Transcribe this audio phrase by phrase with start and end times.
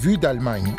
[0.00, 0.74] Vue d'Allemagne.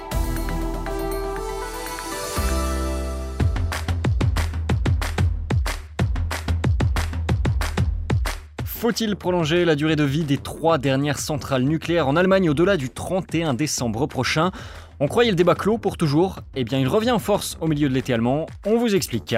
[8.65, 12.89] Faut-il prolonger la durée de vie des trois dernières centrales nucléaires en Allemagne au-delà du
[12.89, 14.51] 31 décembre prochain?
[14.99, 17.89] On croyait le débat clos pour toujours, eh bien il revient en force au milieu
[17.89, 19.35] de l'été allemand, on vous explique.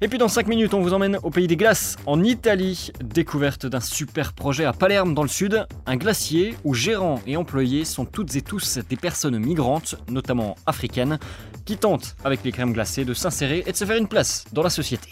[0.00, 3.66] Et puis dans 5 minutes, on vous emmène au pays des glaces, en Italie, découverte
[3.66, 8.04] d'un super projet à Palerme dans le sud, un glacier où gérants et employés sont
[8.04, 11.18] toutes et tous des personnes migrantes, notamment africaines,
[11.64, 14.62] qui tentent avec les crèmes glacées de s'insérer et de se faire une place dans
[14.62, 15.08] la société.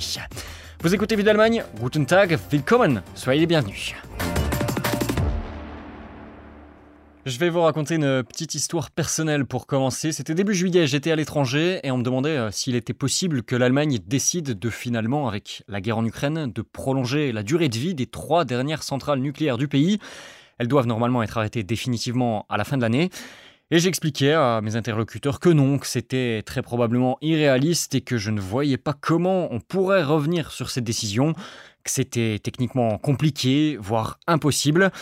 [0.82, 3.94] Vous écoutez Vie d'Allemagne, Guten Tag, Willkommen, soyez les bienvenus.
[7.26, 10.12] Je vais vous raconter une petite histoire personnelle pour commencer.
[10.12, 13.56] C'était début juillet, j'étais à l'étranger et on me demandait euh, s'il était possible que
[13.56, 17.96] l'Allemagne décide de finalement, avec la guerre en Ukraine, de prolonger la durée de vie
[17.96, 19.98] des trois dernières centrales nucléaires du pays.
[20.58, 23.10] Elles doivent normalement être arrêtées définitivement à la fin de l'année.
[23.72, 28.30] Et j'expliquais à mes interlocuteurs que non, que c'était très probablement irréaliste et que je
[28.30, 34.20] ne voyais pas comment on pourrait revenir sur cette décision, que c'était techniquement compliqué, voire
[34.28, 34.92] impossible.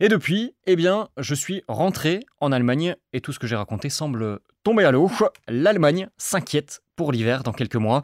[0.00, 3.90] Et depuis, eh bien, je suis rentré en Allemagne et tout ce que j'ai raconté
[3.90, 5.10] semble tomber à l'eau.
[5.48, 8.02] L'Allemagne s'inquiète pour l'hiver dans quelques mois.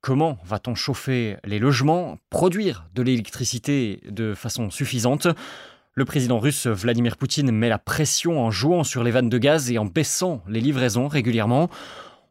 [0.00, 5.26] Comment va-t-on chauffer les logements, produire de l'électricité de façon suffisante?
[5.94, 9.68] Le président russe Vladimir Poutine met la pression en jouant sur les vannes de gaz
[9.72, 11.68] et en baissant les livraisons régulièrement.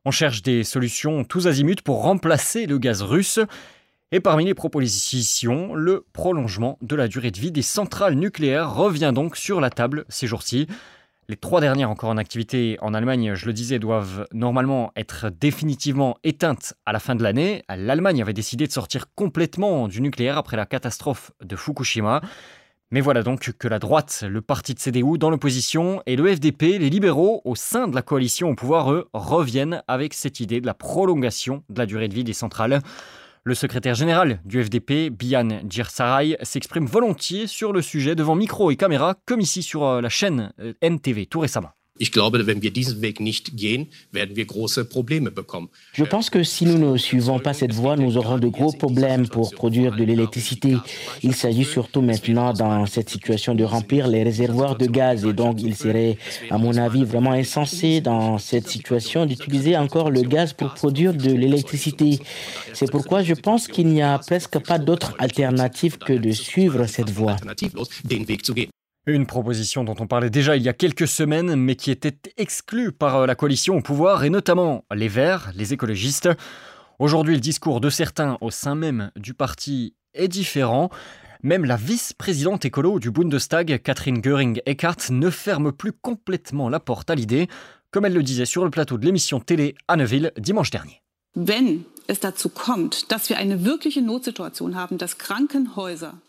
[0.06, 3.40] On cherche des solutions tous azimuts pour remplacer le gaz russe.
[4.14, 9.14] Et parmi les propositions, le prolongement de la durée de vie des centrales nucléaires revient
[9.16, 10.68] donc sur la table ces jours-ci.
[11.30, 16.18] Les trois dernières encore en activité en Allemagne, je le disais, doivent normalement être définitivement
[16.26, 17.64] éteintes à la fin de l'année.
[17.70, 22.20] L'Allemagne avait décidé de sortir complètement du nucléaire après la catastrophe de Fukushima.
[22.94, 26.80] Mais voilà donc que la droite, le parti de CDU dans l'opposition et le FDP,
[26.80, 30.66] les libéraux au sein de la coalition au pouvoir, eux, reviennent avec cette idée de
[30.66, 32.82] la prolongation de la durée de vie des centrales.
[33.44, 38.76] Le secrétaire général du FDP, Bian Djirsaray, s'exprime volontiers sur le sujet devant micro et
[38.76, 41.72] caméra, comme ici sur euh, la chaîne euh, NTV tout récemment.
[45.94, 49.28] Je pense que si nous ne suivons pas cette voie, nous aurons de gros problèmes
[49.28, 50.78] pour produire de l'électricité.
[51.22, 55.62] Il s'agit surtout maintenant dans cette situation de remplir les réservoirs de gaz et donc
[55.62, 56.18] il serait,
[56.50, 61.32] à mon avis, vraiment insensé dans cette situation d'utiliser encore le gaz pour produire de
[61.32, 62.20] l'électricité.
[62.74, 67.12] C'est pourquoi je pense qu'il n'y a presque pas d'autre alternative que de suivre cette
[67.12, 67.36] voie.
[69.12, 72.94] Une proposition dont on parlait déjà il y a quelques semaines, mais qui était exclue
[72.94, 76.30] par euh, la coalition au pouvoir, et notamment les Verts, les écologistes.
[76.98, 80.90] Aujourd'hui, le discours de certains au sein même du parti est différent.
[81.44, 87.16] Même la vice-présidente écolo du Bundestag, Catherine Göring-Eckardt, ne ferme plus complètement la porte à
[87.16, 87.50] l'idée,
[87.92, 91.02] comme elle le disait sur le plateau de l'émission télé à Neuville dimanche dernier.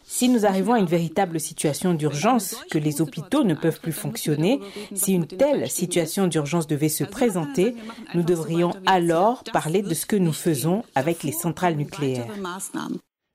[0.04, 4.60] Si nous arrivons à une véritable situation d'urgence, que les hôpitaux ne peuvent plus fonctionner,
[4.94, 7.74] si une telle situation d'urgence devait se présenter,
[8.14, 12.28] nous devrions alors parler de ce que nous faisons avec les centrales nucléaires.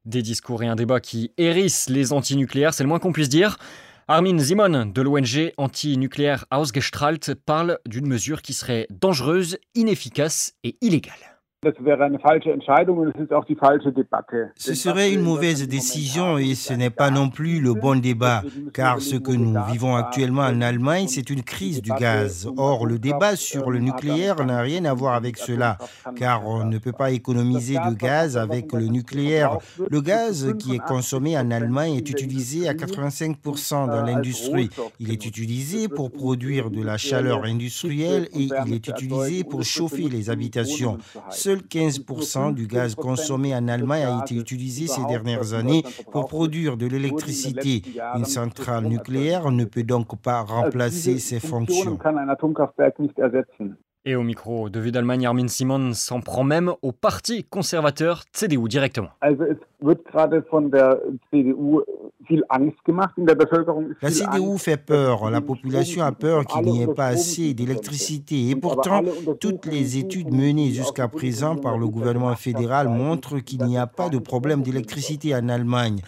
[0.06, 3.58] Des discours et un débat qui hérissent les antinucléaires, c'est le moins qu'on puisse dire.
[4.08, 11.37] Armin Simon de l'ONG anti-nucléaire Ausgestrahlt parle d'une mesure qui serait dangereuse, inefficace et illégale.
[14.56, 18.44] Ce serait une mauvaise décision et ce n'est pas non plus le bon débat,
[18.76, 22.48] car ce que nous vivons actuellement en Allemagne, c'est une crise du gaz.
[22.58, 25.80] Or, le débat sur le nucléaire n'a rien à voir avec cela,
[26.16, 29.58] car on ne peut pas économiser de gaz avec le nucléaire.
[29.90, 34.70] Le gaz qui est consommé en Allemagne est utilisé à 85% dans l'industrie.
[35.00, 40.08] Il est utilisé pour produire de la chaleur industrielle et il est utilisé pour chauffer
[40.08, 41.00] les habitations.
[41.48, 45.82] Seul 15% du gaz consommé en Allemagne a été utilisé ces dernières années
[46.12, 47.84] pour produire de l'électricité.
[48.18, 51.98] Une centrale nucléaire ne peut donc pas remplacer ces fonctions.
[54.04, 58.68] Et au micro de Vue d'Allemagne, Armin Simon s'en prend même au parti conservateur CDU
[58.68, 59.12] directement.
[64.02, 68.50] La CDU fait peur, la population a peur qu'il n'y ait pas assez d'électricité.
[68.50, 69.04] Et pourtant
[69.40, 74.10] toutes les études menées jusqu'à présent par le gouvernement fédéral montrent qu'il n'y a pas
[74.10, 76.02] de problème d'électricité en Allemagne.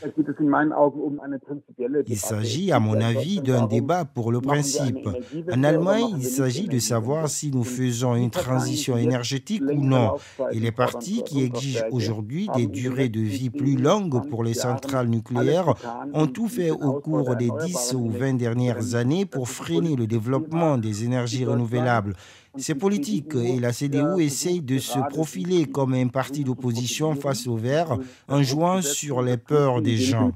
[2.08, 5.08] Il s'agit à mon avis d'un débat pour le principe.
[5.54, 10.16] En Allemagne, il s'agit de savoir si nous faisons une transition énergétique ou non.
[10.52, 15.08] Et les partis qui exigent aujourd'hui des durées de vie plus longues pour les centrales
[15.08, 15.74] nucléaires
[16.14, 20.78] ont tout fait au cours des 10 ou 20 dernières années pour freiner le développement
[20.78, 22.14] des énergies renouvelables.
[22.58, 27.58] Ces politiques et la CDU essayent de se profiler comme un parti d'opposition face aux
[27.58, 27.98] Verts
[28.28, 30.32] en jouant sur les peurs des gens.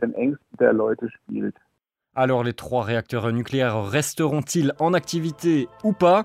[2.16, 6.22] Alors les trois réacteurs nucléaires resteront-ils en activité ou pas?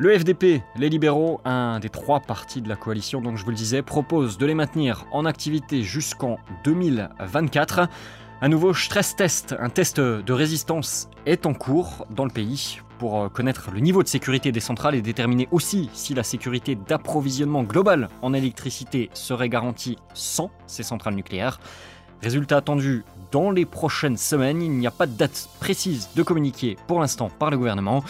[0.00, 3.56] Le FDP, les libéraux, un des trois partis de la coalition, donc je vous le
[3.56, 7.88] disais, propose de les maintenir en activité jusqu'en 2024.
[8.40, 13.22] Un nouveau stress test, un test de résistance, est en cours dans le pays pour
[13.22, 17.64] euh, connaître le niveau de sécurité des centrales et déterminer aussi si la sécurité d'approvisionnement
[17.64, 21.58] global en électricité serait garantie sans ces centrales nucléaires.
[22.22, 26.76] Résultat attendu dans les prochaines semaines, il n'y a pas de date précise de communiquer
[26.86, 28.04] pour l'instant par le gouvernement.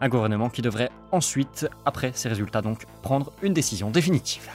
[0.00, 4.48] Un gouvernement qui devrait ensuite, après ces résultats donc, prendre une décision définitive.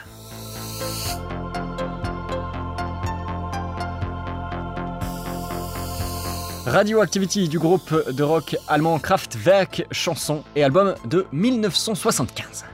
[6.65, 12.65] Radioactivity du groupe de rock allemand Kraftwerk, chanson et album de 1975.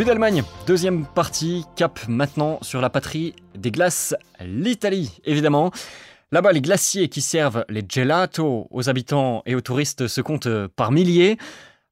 [0.00, 5.72] Vue d'Allemagne, deuxième partie, cap maintenant sur la patrie des glaces, l'Italie évidemment.
[6.32, 10.90] Là-bas, les glaciers qui servent les gelato aux habitants et aux touristes se comptent par
[10.90, 11.36] milliers,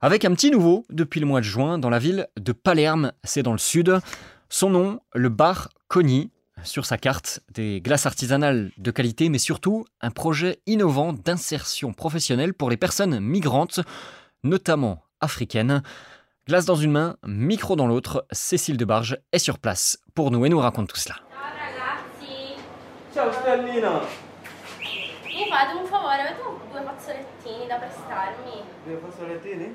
[0.01, 3.43] avec un petit nouveau depuis le mois de juin dans la ville de Palerme, c'est
[3.43, 3.99] dans le sud.
[4.49, 6.31] Son nom, le bar Coni,
[6.65, 12.55] sur sa carte, des glaces artisanales de qualité, mais surtout un projet innovant d'insertion professionnelle
[12.55, 13.81] pour les personnes migrantes,
[14.45, 15.83] notamment africaines.
[16.49, 20.49] Glace dans une main, micro dans l'autre, Cécile Debarge est sur place pour nous et
[20.49, 21.17] nous raconte tout cela.
[23.13, 24.01] Ciao Stellina!
[25.27, 26.41] Mi fate un favore, avete
[26.73, 28.63] due fazzolettini da prestarmi?
[28.87, 29.75] Due fazzolettini?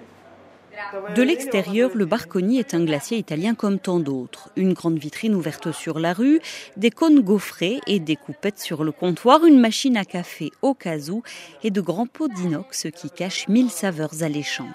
[1.16, 4.50] De l'extérieur, le Barconi est un glacier italien comme tant d'autres.
[4.56, 6.40] Une grande vitrine ouverte sur la rue,
[6.78, 11.22] des cônes gaufrés et des coupettes sur le comptoir, une machine à café au casou
[11.64, 14.68] et de grands pots d'inox qui cachent mille saveurs alléchantes.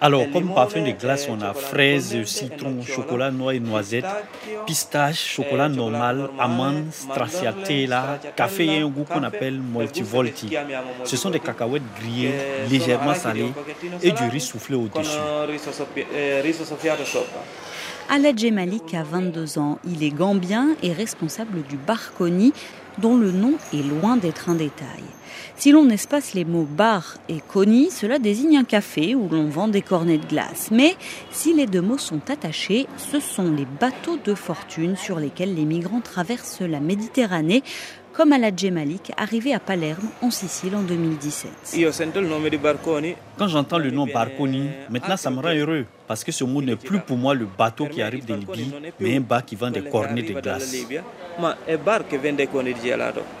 [0.00, 4.06] Alors, comme parfum de glace, on a fraises, citron, chocolat noix et noisette,
[4.66, 10.54] pistache, chocolat normal, amande, stracciatella, café et un goût qu'on appelle multivolti.
[11.04, 12.32] Ce sont des cacahuètes grillées,
[12.70, 13.52] légèrement salées
[14.02, 15.10] et du riz soufflé au-dessus.
[18.10, 19.78] Aladje Malik a 22 ans.
[19.84, 22.54] Il est gambien et responsable du Barconi,
[22.96, 25.04] dont le nom est loin d'être un détail.
[25.56, 29.68] Si l'on espace les mots bar et coni, cela désigne un café où l'on vend
[29.68, 30.70] des cornets de glace.
[30.70, 30.96] Mais
[31.30, 35.64] si les deux mots sont attachés, ce sont les bateaux de fortune sur lesquels les
[35.64, 37.62] migrants traversent la Méditerranée
[38.12, 41.50] comme à la Malik, arrivé à Palerme, en Sicile, en 2017.
[43.38, 46.74] Quand j'entends le nom Barconi, maintenant ça me rend heureux, parce que ce mot n'est
[46.74, 49.82] plus pour moi le bateau qui arrive de Libye, mais un bar qui vend des
[49.82, 50.74] cornets de glace.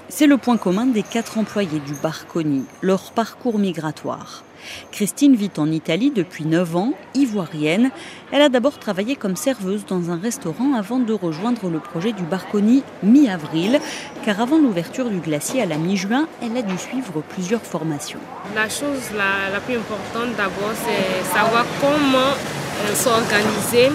[0.08, 4.44] C'est le point commun des quatre employés du Barconi, leur parcours migratoire.
[4.92, 7.90] Christine vit en Italie depuis 9 ans, ivoirienne.
[8.32, 12.22] Elle a d'abord travaillé comme serveuse dans un restaurant avant de rejoindre le projet du
[12.22, 13.80] Barconi mi-avril,
[14.24, 18.18] car avant l'ouverture du glacier à la mi-juin, elle a dû suivre plusieurs formations.
[18.54, 23.90] La chose la, plus importante d'abord, c'est savoir comment euh, s'organiser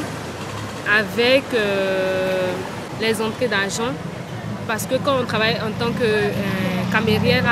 [0.99, 2.51] avec euh,
[2.99, 3.93] les entrées d'argent
[4.67, 6.31] parce que quand on travaille en tant que euh,
[6.91, 7.43] camérière,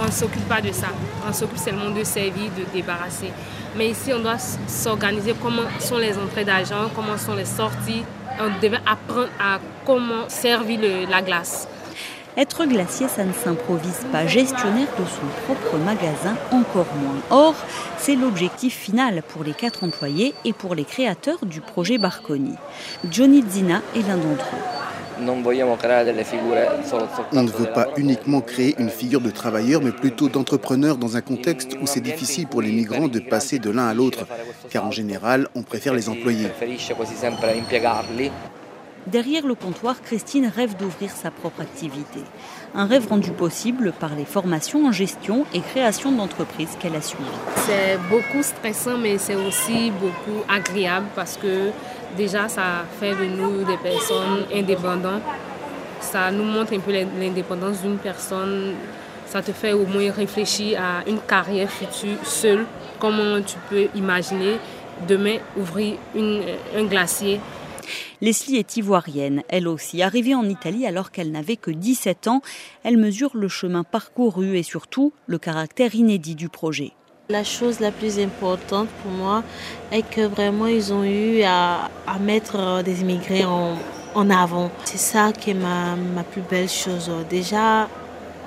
[0.00, 0.88] on ne s'occupe pas de ça.
[1.28, 3.32] On s'occupe seulement de servir, de débarrasser.
[3.76, 8.04] Mais ici, on doit s'organiser comment sont les entrées d'argent, comment sont les sorties.
[8.38, 11.66] On devait apprendre à comment servir la glace.
[12.40, 14.26] Être glacier, ça ne s'improvise pas.
[14.26, 17.20] Gestionnaire de son propre magasin, encore moins.
[17.28, 17.54] Or,
[17.98, 22.54] c'est l'objectif final pour les quatre employés et pour les créateurs du projet Barconi.
[23.10, 25.22] Johnny Zina est l'un d'entre eux.
[27.32, 31.20] On ne veut pas uniquement créer une figure de travailleur, mais plutôt d'entrepreneur dans un
[31.20, 34.26] contexte où c'est difficile pour les migrants de passer de l'un à l'autre,
[34.70, 36.46] car en général, on préfère les employer.
[39.06, 42.20] Derrière le comptoir, Christine rêve d'ouvrir sa propre activité.
[42.74, 47.24] Un rêve rendu possible par les formations en gestion et création d'entreprises qu'elle a suivies.
[47.56, 51.70] C'est beaucoup stressant, mais c'est aussi beaucoup agréable parce que
[52.16, 55.22] déjà, ça fait de nous des personnes indépendantes.
[56.00, 58.74] Ça nous montre un peu l'indépendance d'une personne.
[59.26, 62.66] Ça te fait au moins réfléchir à une carrière future seule.
[62.98, 64.58] Comment tu peux imaginer
[65.08, 67.40] demain ouvrir un glacier
[68.22, 70.02] Leslie est ivoirienne, elle aussi.
[70.02, 72.42] Arrivée en Italie alors qu'elle n'avait que 17 ans,
[72.84, 76.92] elle mesure le chemin parcouru et surtout le caractère inédit du projet.
[77.30, 79.42] La chose la plus importante pour moi
[79.90, 81.88] est que vraiment ils ont eu à,
[82.20, 84.70] mettre euh, des immigrés en, avant.
[84.84, 87.10] C'est ça qui est ma, ma plus belle chose.
[87.30, 87.88] Déjà,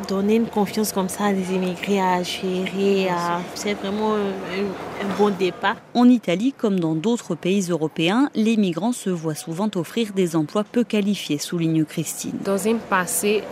[0.08, 3.08] donner une confiance comme ça à des immigrés à gérer,
[3.54, 5.76] c'est vraiment un, bon départ.
[5.94, 10.64] En Italie, comme dans d'autres pays européens, les migrants se voient souvent offrir des emplois
[10.64, 12.34] peu qualifiés, souligne Christine.
[12.44, 13.44] Dans un passé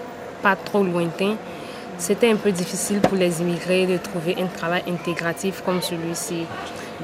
[0.42, 1.36] pas trop lointain,
[1.98, 6.46] c'était un peu difficile pour les immigrés de trouver un travail intégratif comme celui-ci.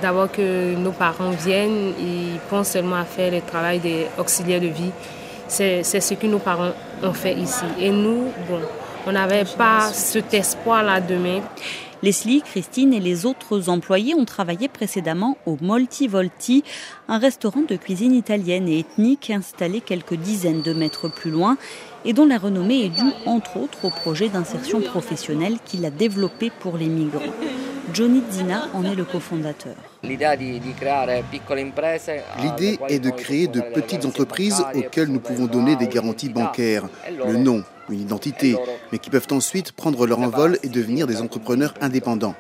[0.02, 4.68] D'abord que nos parents viennent, ils pensent seulement à faire le travail des auxiliaires de
[4.68, 4.92] vie.
[5.48, 6.72] C'est ce que nos parents
[7.04, 7.66] ont fait ici.
[7.80, 8.60] Et nous, bon,
[9.06, 11.42] on n'avait pas cet espoir-là demain.
[12.04, 16.64] Leslie, Christine et les autres employés ont travaillé précédemment au Molti Volti,
[17.08, 21.58] un restaurant de cuisine italienne et ethnique installé quelques dizaines de mètres plus loin
[22.06, 26.52] et dont la renommée est due entre autres au projet d'insertion professionnelle qu'il a développé
[26.60, 27.34] pour les migrants.
[27.94, 29.76] Johnny Zina en est le cofondateur.
[30.04, 30.26] L'idée
[32.88, 37.64] est de créer de petites entreprises auxquelles nous pouvons donner des garanties bancaires, le nom,
[37.90, 38.56] une identité,
[38.92, 42.36] mais qui peuvent ensuite prendre leur envol et devenir des entrepreneurs indépendants.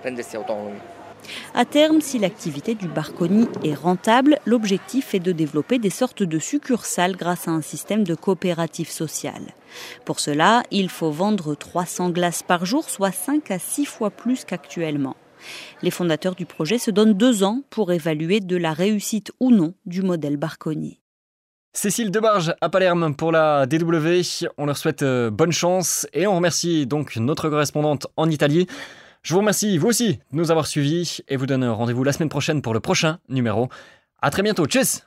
[1.53, 6.39] À terme, si l'activité du Barconi est rentable, l'objectif est de développer des sortes de
[6.39, 9.53] succursales grâce à un système de coopérative sociale.
[10.05, 14.45] Pour cela, il faut vendre 300 glaces par jour, soit 5 à 6 fois plus
[14.45, 15.15] qu'actuellement.
[15.81, 19.73] Les fondateurs du projet se donnent deux ans pour évaluer de la réussite ou non
[19.85, 20.99] du modèle Barconi.
[21.73, 24.21] Cécile Debarge à Palerme pour la DW.
[24.57, 28.65] On leur souhaite euh, bonne chance et on remercie donc notre correspondante en Italie.
[29.21, 32.29] Je vous remercie, vous aussi, de nous avoir suivis et vous donne rendez-vous la semaine
[32.29, 33.69] prochaine pour le prochain numéro.
[34.21, 34.65] À très bientôt.
[34.65, 35.03] Tchuss